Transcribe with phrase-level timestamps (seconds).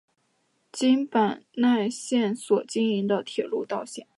[0.71, 4.07] 京阪奈线所经营的铁道路线。